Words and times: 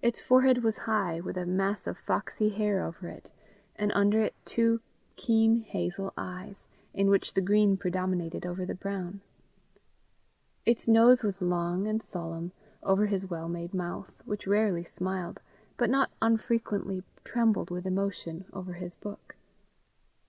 Its 0.00 0.22
forehead 0.22 0.62
was 0.62 0.78
high, 0.86 1.18
with 1.20 1.36
a 1.36 1.44
mass 1.44 1.88
of 1.88 1.98
foxy 1.98 2.50
hair 2.50 2.84
over 2.84 3.08
it, 3.08 3.32
and 3.74 3.90
under 3.96 4.22
it 4.22 4.34
two 4.44 4.80
keen 5.16 5.56
hazel 5.62 6.12
eyes, 6.16 6.68
in 6.94 7.08
which 7.08 7.34
the 7.34 7.40
green 7.40 7.76
predominated 7.76 8.46
over 8.46 8.64
the 8.64 8.76
brown. 8.76 9.22
Its 10.64 10.86
nose 10.86 11.24
was 11.24 11.42
long 11.42 11.88
and 11.88 12.00
solemn, 12.00 12.52
over 12.84 13.06
his 13.06 13.26
well 13.26 13.48
made 13.48 13.74
mouth, 13.74 14.22
which 14.24 14.46
rarely 14.46 14.84
smiled, 14.84 15.40
but 15.76 15.90
not 15.90 16.12
unfrequently 16.22 17.02
trembled 17.24 17.68
with 17.72 17.86
emotion 17.86 18.44
over 18.52 18.74
his 18.74 18.94
book. 18.94 19.34